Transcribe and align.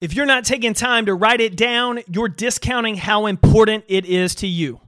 If 0.00 0.14
you're 0.14 0.24
not 0.24 0.46
taking 0.46 0.72
time 0.72 1.04
to 1.04 1.14
write 1.14 1.42
it 1.42 1.58
down, 1.58 2.00
you're 2.10 2.30
discounting 2.30 2.96
how 2.96 3.26
important 3.26 3.84
it 3.86 4.06
is 4.06 4.34
to 4.36 4.46
you. 4.46 4.80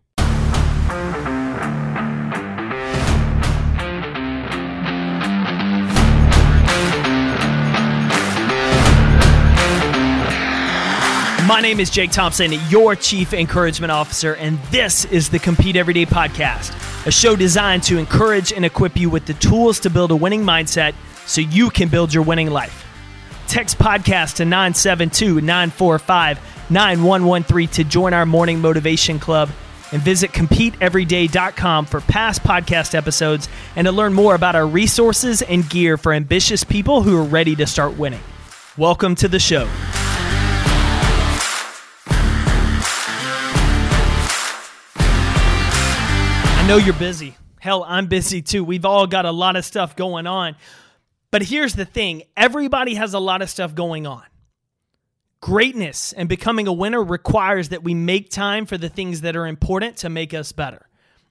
My 11.46 11.60
name 11.60 11.78
is 11.78 11.90
Jake 11.90 12.10
Thompson, 12.10 12.54
your 12.70 12.96
Chief 12.96 13.34
Encouragement 13.34 13.90
Officer, 13.90 14.36
and 14.36 14.58
this 14.70 15.04
is 15.04 15.28
the 15.28 15.38
Compete 15.38 15.76
Everyday 15.76 16.06
Podcast, 16.06 16.74
a 17.06 17.10
show 17.10 17.36
designed 17.36 17.82
to 17.82 17.98
encourage 17.98 18.54
and 18.54 18.64
equip 18.64 18.96
you 18.96 19.10
with 19.10 19.26
the 19.26 19.34
tools 19.34 19.78
to 19.80 19.90
build 19.90 20.10
a 20.10 20.16
winning 20.16 20.42
mindset 20.42 20.94
so 21.26 21.42
you 21.42 21.68
can 21.68 21.90
build 21.90 22.14
your 22.14 22.22
winning 22.22 22.48
life. 22.48 22.88
Text 23.52 23.76
podcast 23.76 24.36
to 24.36 24.46
972 24.46 25.42
945 25.42 26.70
9113 26.70 27.68
to 27.68 27.84
join 27.84 28.14
our 28.14 28.24
morning 28.24 28.62
motivation 28.62 29.18
club 29.18 29.50
and 29.92 30.00
visit 30.00 30.32
competeeveryday.com 30.32 31.84
for 31.84 32.00
past 32.00 32.42
podcast 32.42 32.94
episodes 32.94 33.50
and 33.76 33.84
to 33.84 33.92
learn 33.92 34.14
more 34.14 34.34
about 34.34 34.56
our 34.56 34.66
resources 34.66 35.42
and 35.42 35.68
gear 35.68 35.98
for 35.98 36.14
ambitious 36.14 36.64
people 36.64 37.02
who 37.02 37.14
are 37.14 37.24
ready 37.24 37.54
to 37.54 37.66
start 37.66 37.98
winning. 37.98 38.22
Welcome 38.78 39.16
to 39.16 39.28
the 39.28 39.38
show. 39.38 39.68
I 46.56 46.64
know 46.66 46.78
you're 46.78 46.94
busy. 46.94 47.36
Hell, 47.60 47.84
I'm 47.86 48.06
busy 48.06 48.40
too. 48.40 48.64
We've 48.64 48.86
all 48.86 49.06
got 49.06 49.26
a 49.26 49.30
lot 49.30 49.56
of 49.56 49.66
stuff 49.66 49.94
going 49.94 50.26
on. 50.26 50.56
But 51.32 51.42
here's 51.42 51.74
the 51.74 51.86
thing 51.86 52.22
everybody 52.36 52.94
has 52.94 53.14
a 53.14 53.18
lot 53.18 53.42
of 53.42 53.50
stuff 53.50 53.74
going 53.74 54.06
on. 54.06 54.22
Greatness 55.40 56.12
and 56.12 56.28
becoming 56.28 56.68
a 56.68 56.72
winner 56.72 57.02
requires 57.02 57.70
that 57.70 57.82
we 57.82 57.94
make 57.94 58.30
time 58.30 58.64
for 58.64 58.78
the 58.78 58.88
things 58.88 59.22
that 59.22 59.34
are 59.34 59.48
important 59.48 59.96
to 59.96 60.08
make 60.08 60.32
us 60.32 60.52
better. 60.52 60.88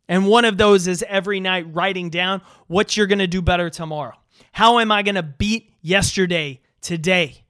And 0.10 0.28
one 0.28 0.44
of 0.44 0.58
those 0.58 0.88
is 0.88 1.06
every 1.08 1.40
night 1.40 1.74
writing 1.74 2.10
down 2.10 2.42
what 2.68 2.98
you're 2.98 3.08
going 3.08 3.20
to 3.20 3.28
do 3.28 3.42
better 3.42 3.70
tomorrow. 3.70 4.18
How 4.52 4.80
am 4.80 4.92
I 4.92 5.04
going 5.04 5.16
to 5.16 5.24
beat 5.24 5.72
yesterday 5.82 6.60
today? 6.82 7.46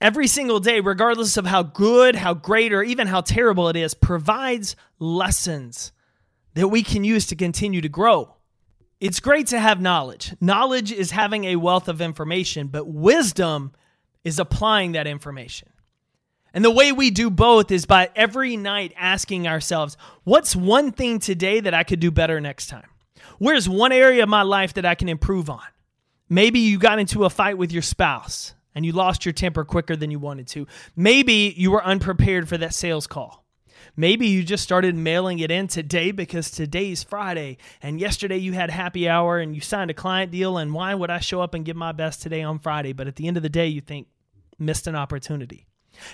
Every 0.00 0.28
single 0.28 0.60
day, 0.60 0.80
regardless 0.80 1.38
of 1.38 1.46
how 1.46 1.64
good, 1.64 2.14
how 2.14 2.34
great, 2.34 2.72
or 2.72 2.82
even 2.82 3.08
how 3.08 3.22
terrible 3.22 3.68
it 3.68 3.74
is, 3.74 3.94
provides 3.94 4.76
lessons 5.00 5.90
that 6.54 6.68
we 6.68 6.82
can 6.82 7.02
use 7.02 7.26
to 7.26 7.34
continue 7.34 7.80
to 7.80 7.88
grow. 7.88 8.35
It's 9.00 9.20
great 9.20 9.48
to 9.48 9.60
have 9.60 9.80
knowledge. 9.80 10.34
Knowledge 10.40 10.90
is 10.90 11.10
having 11.10 11.44
a 11.44 11.56
wealth 11.56 11.88
of 11.88 12.00
information, 12.00 12.68
but 12.68 12.86
wisdom 12.86 13.72
is 14.24 14.38
applying 14.38 14.92
that 14.92 15.06
information. 15.06 15.68
And 16.54 16.64
the 16.64 16.70
way 16.70 16.90
we 16.92 17.10
do 17.10 17.28
both 17.28 17.70
is 17.70 17.84
by 17.84 18.10
every 18.16 18.56
night 18.56 18.94
asking 18.96 19.46
ourselves, 19.46 19.98
what's 20.24 20.56
one 20.56 20.90
thing 20.92 21.18
today 21.18 21.60
that 21.60 21.74
I 21.74 21.84
could 21.84 22.00
do 22.00 22.10
better 22.10 22.40
next 22.40 22.68
time? 22.68 22.88
Where's 23.38 23.68
one 23.68 23.92
area 23.92 24.22
of 24.22 24.28
my 24.30 24.42
life 24.42 24.74
that 24.74 24.86
I 24.86 24.94
can 24.94 25.10
improve 25.10 25.50
on? 25.50 25.60
Maybe 26.30 26.60
you 26.60 26.78
got 26.78 26.98
into 26.98 27.24
a 27.26 27.30
fight 27.30 27.58
with 27.58 27.72
your 27.72 27.82
spouse 27.82 28.54
and 28.74 28.86
you 28.86 28.92
lost 28.92 29.26
your 29.26 29.34
temper 29.34 29.64
quicker 29.64 29.94
than 29.96 30.10
you 30.10 30.18
wanted 30.18 30.46
to. 30.48 30.66
Maybe 30.96 31.54
you 31.56 31.70
were 31.70 31.84
unprepared 31.84 32.48
for 32.48 32.56
that 32.58 32.74
sales 32.74 33.06
call. 33.06 33.45
Maybe 33.94 34.26
you 34.26 34.42
just 34.42 34.62
started 34.62 34.94
mailing 34.94 35.38
it 35.38 35.50
in 35.50 35.68
today 35.68 36.10
because 36.10 36.50
today's 36.50 37.02
Friday 37.02 37.58
and 37.82 38.00
yesterday 38.00 38.38
you 38.38 38.52
had 38.52 38.70
happy 38.70 39.08
hour 39.08 39.38
and 39.38 39.54
you 39.54 39.60
signed 39.60 39.90
a 39.90 39.94
client 39.94 40.32
deal. 40.32 40.58
And 40.58 40.72
why 40.74 40.94
would 40.94 41.10
I 41.10 41.20
show 41.20 41.40
up 41.40 41.54
and 41.54 41.64
give 41.64 41.76
my 41.76 41.92
best 41.92 42.22
today 42.22 42.42
on 42.42 42.58
Friday? 42.58 42.92
But 42.92 43.06
at 43.06 43.16
the 43.16 43.28
end 43.28 43.36
of 43.36 43.42
the 43.42 43.48
day, 43.48 43.66
you 43.66 43.80
think, 43.80 44.08
missed 44.58 44.86
an 44.86 44.96
opportunity. 44.96 45.66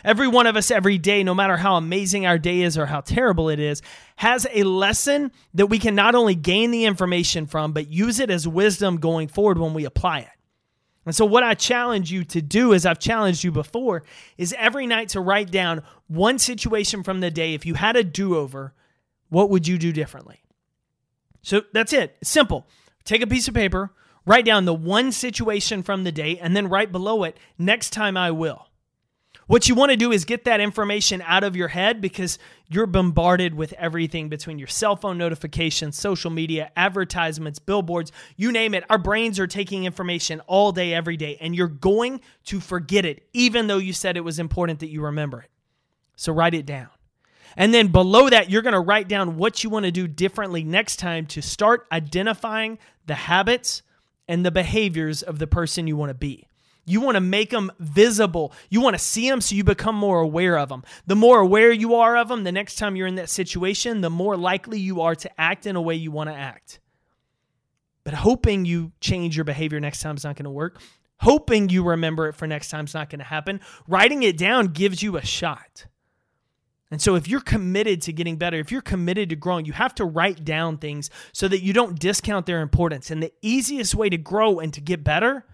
Every 0.04 0.28
one 0.28 0.46
of 0.46 0.56
us, 0.56 0.70
every 0.70 0.98
day, 0.98 1.22
no 1.22 1.34
matter 1.34 1.56
how 1.56 1.76
amazing 1.76 2.26
our 2.26 2.38
day 2.38 2.60
is 2.60 2.78
or 2.78 2.86
how 2.86 3.00
terrible 3.00 3.48
it 3.48 3.58
is, 3.58 3.82
has 4.16 4.46
a 4.52 4.62
lesson 4.62 5.32
that 5.54 5.66
we 5.66 5.78
can 5.78 5.94
not 5.94 6.14
only 6.14 6.34
gain 6.34 6.70
the 6.70 6.84
information 6.84 7.46
from, 7.46 7.72
but 7.72 7.88
use 7.88 8.20
it 8.20 8.30
as 8.30 8.46
wisdom 8.46 8.98
going 8.98 9.28
forward 9.28 9.58
when 9.58 9.74
we 9.74 9.84
apply 9.84 10.20
it. 10.20 10.28
And 11.04 11.14
so, 11.14 11.24
what 11.24 11.42
I 11.42 11.54
challenge 11.54 12.12
you 12.12 12.24
to 12.24 12.40
do, 12.40 12.72
as 12.72 12.86
I've 12.86 13.00
challenged 13.00 13.42
you 13.42 13.50
before, 13.50 14.04
is 14.38 14.54
every 14.56 14.86
night 14.86 15.08
to 15.10 15.20
write 15.20 15.50
down 15.50 15.82
one 16.06 16.38
situation 16.38 17.02
from 17.02 17.20
the 17.20 17.30
day. 17.30 17.54
If 17.54 17.66
you 17.66 17.74
had 17.74 17.96
a 17.96 18.04
do 18.04 18.36
over, 18.36 18.72
what 19.28 19.50
would 19.50 19.66
you 19.66 19.78
do 19.78 19.92
differently? 19.92 20.42
So, 21.42 21.62
that's 21.72 21.92
it. 21.92 22.16
Simple. 22.22 22.66
Take 23.04 23.22
a 23.22 23.26
piece 23.26 23.48
of 23.48 23.54
paper, 23.54 23.90
write 24.24 24.44
down 24.44 24.64
the 24.64 24.74
one 24.74 25.10
situation 25.10 25.82
from 25.82 26.04
the 26.04 26.12
day, 26.12 26.38
and 26.38 26.54
then 26.54 26.68
write 26.68 26.92
below 26.92 27.24
it, 27.24 27.36
next 27.58 27.90
time 27.90 28.16
I 28.16 28.30
will. 28.30 28.68
What 29.52 29.68
you 29.68 29.74
want 29.74 29.90
to 29.90 29.98
do 29.98 30.12
is 30.12 30.24
get 30.24 30.44
that 30.44 30.62
information 30.62 31.22
out 31.26 31.44
of 31.44 31.56
your 31.56 31.68
head 31.68 32.00
because 32.00 32.38
you're 32.70 32.86
bombarded 32.86 33.52
with 33.52 33.74
everything 33.74 34.30
between 34.30 34.58
your 34.58 34.66
cell 34.66 34.96
phone 34.96 35.18
notifications, 35.18 35.98
social 35.98 36.30
media, 36.30 36.72
advertisements, 36.74 37.58
billboards, 37.58 38.12
you 38.34 38.50
name 38.50 38.72
it. 38.72 38.82
Our 38.88 38.96
brains 38.96 39.38
are 39.38 39.46
taking 39.46 39.84
information 39.84 40.40
all 40.46 40.72
day, 40.72 40.94
every 40.94 41.18
day, 41.18 41.36
and 41.38 41.54
you're 41.54 41.68
going 41.68 42.22
to 42.46 42.60
forget 42.60 43.04
it, 43.04 43.28
even 43.34 43.66
though 43.66 43.76
you 43.76 43.92
said 43.92 44.16
it 44.16 44.24
was 44.24 44.38
important 44.38 44.80
that 44.80 44.88
you 44.88 45.02
remember 45.02 45.42
it. 45.42 45.50
So 46.16 46.32
write 46.32 46.54
it 46.54 46.64
down. 46.64 46.88
And 47.54 47.74
then 47.74 47.88
below 47.88 48.30
that, 48.30 48.48
you're 48.48 48.62
going 48.62 48.72
to 48.72 48.80
write 48.80 49.06
down 49.06 49.36
what 49.36 49.62
you 49.62 49.68
want 49.68 49.84
to 49.84 49.92
do 49.92 50.08
differently 50.08 50.64
next 50.64 50.96
time 50.96 51.26
to 51.26 51.42
start 51.42 51.86
identifying 51.92 52.78
the 53.04 53.16
habits 53.16 53.82
and 54.26 54.46
the 54.46 54.50
behaviors 54.50 55.22
of 55.22 55.38
the 55.38 55.46
person 55.46 55.86
you 55.86 55.98
want 55.98 56.08
to 56.08 56.14
be. 56.14 56.48
You 56.84 57.00
want 57.00 57.14
to 57.14 57.20
make 57.20 57.50
them 57.50 57.70
visible. 57.78 58.52
You 58.68 58.80
want 58.80 58.94
to 58.94 59.02
see 59.02 59.28
them 59.28 59.40
so 59.40 59.54
you 59.54 59.62
become 59.62 59.94
more 59.94 60.20
aware 60.20 60.58
of 60.58 60.68
them. 60.68 60.82
The 61.06 61.14
more 61.14 61.38
aware 61.38 61.70
you 61.70 61.94
are 61.94 62.16
of 62.16 62.28
them, 62.28 62.42
the 62.42 62.52
next 62.52 62.76
time 62.76 62.96
you're 62.96 63.06
in 63.06 63.14
that 63.16 63.30
situation, 63.30 64.00
the 64.00 64.10
more 64.10 64.36
likely 64.36 64.80
you 64.80 65.02
are 65.02 65.14
to 65.14 65.40
act 65.40 65.66
in 65.66 65.76
a 65.76 65.82
way 65.82 65.94
you 65.94 66.10
want 66.10 66.30
to 66.30 66.34
act. 66.34 66.80
But 68.04 68.14
hoping 68.14 68.64
you 68.64 68.90
change 69.00 69.36
your 69.36 69.44
behavior 69.44 69.78
next 69.78 70.00
time 70.00 70.16
is 70.16 70.24
not 70.24 70.34
going 70.34 70.44
to 70.44 70.50
work. 70.50 70.80
Hoping 71.20 71.68
you 71.68 71.84
remember 71.84 72.28
it 72.28 72.34
for 72.34 72.48
next 72.48 72.68
time 72.68 72.86
is 72.86 72.94
not 72.94 73.08
going 73.08 73.20
to 73.20 73.24
happen. 73.24 73.60
Writing 73.86 74.24
it 74.24 74.36
down 74.36 74.68
gives 74.68 75.04
you 75.04 75.16
a 75.16 75.24
shot. 75.24 75.86
And 76.90 77.00
so, 77.00 77.14
if 77.14 77.28
you're 77.28 77.40
committed 77.40 78.02
to 78.02 78.12
getting 78.12 78.36
better, 78.36 78.58
if 78.58 78.72
you're 78.72 78.82
committed 78.82 79.30
to 79.30 79.36
growing, 79.36 79.64
you 79.64 79.72
have 79.72 79.94
to 79.94 80.04
write 80.04 80.44
down 80.44 80.78
things 80.78 81.10
so 81.32 81.48
that 81.48 81.62
you 81.62 81.72
don't 81.72 81.98
discount 81.98 82.44
their 82.44 82.60
importance. 82.60 83.10
And 83.10 83.22
the 83.22 83.32
easiest 83.40 83.94
way 83.94 84.10
to 84.10 84.18
grow 84.18 84.58
and 84.58 84.74
to 84.74 84.80
get 84.80 85.04
better 85.04 85.46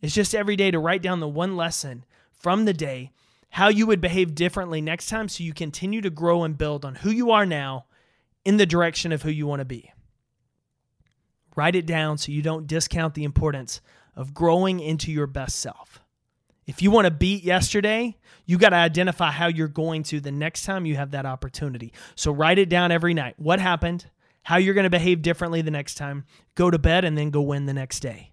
it's 0.00 0.14
just 0.14 0.34
every 0.34 0.56
day 0.56 0.70
to 0.70 0.78
write 0.78 1.02
down 1.02 1.20
the 1.20 1.28
one 1.28 1.56
lesson 1.56 2.04
from 2.32 2.64
the 2.64 2.74
day, 2.74 3.12
how 3.50 3.68
you 3.68 3.86
would 3.86 4.00
behave 4.00 4.34
differently 4.34 4.80
next 4.80 5.08
time 5.08 5.28
so 5.28 5.42
you 5.42 5.54
continue 5.54 6.00
to 6.00 6.10
grow 6.10 6.44
and 6.44 6.58
build 6.58 6.84
on 6.84 6.96
who 6.96 7.10
you 7.10 7.30
are 7.30 7.46
now 7.46 7.86
in 8.44 8.58
the 8.58 8.66
direction 8.66 9.12
of 9.12 9.22
who 9.22 9.30
you 9.30 9.46
want 9.46 9.60
to 9.60 9.64
be. 9.64 9.92
Write 11.56 11.74
it 11.74 11.86
down 11.86 12.18
so 12.18 12.32
you 12.32 12.42
don't 12.42 12.66
discount 12.66 13.14
the 13.14 13.24
importance 13.24 13.80
of 14.14 14.34
growing 14.34 14.80
into 14.80 15.10
your 15.10 15.26
best 15.26 15.58
self. 15.58 16.00
If 16.66 16.82
you 16.82 16.90
want 16.90 17.06
to 17.06 17.10
beat 17.10 17.44
yesterday, 17.44 18.16
you 18.44 18.58
got 18.58 18.70
to 18.70 18.76
identify 18.76 19.30
how 19.30 19.46
you're 19.46 19.68
going 19.68 20.02
to 20.04 20.20
the 20.20 20.32
next 20.32 20.64
time 20.64 20.84
you 20.84 20.96
have 20.96 21.12
that 21.12 21.24
opportunity. 21.24 21.92
So 22.14 22.32
write 22.32 22.58
it 22.58 22.68
down 22.68 22.90
every 22.90 23.14
night. 23.14 23.34
What 23.38 23.60
happened? 23.60 24.10
How 24.42 24.58
you're 24.58 24.74
going 24.74 24.84
to 24.84 24.90
behave 24.90 25.22
differently 25.22 25.62
the 25.62 25.70
next 25.70 25.94
time. 25.94 26.24
Go 26.54 26.70
to 26.70 26.78
bed 26.78 27.04
and 27.04 27.16
then 27.16 27.30
go 27.30 27.40
win 27.40 27.66
the 27.66 27.74
next 27.74 28.00
day. 28.00 28.32